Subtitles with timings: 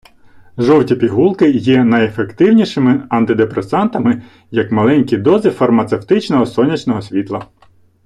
[0.57, 7.47] Жовті пігулки є найефективнішими антидепресантами, як маленькі дози фармацевтичного сонячного світла.